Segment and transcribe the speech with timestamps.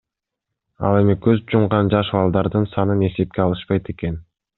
[0.87, 4.19] Ал эми көз жумган жаш балдардын санын эсепке алышпайт экен.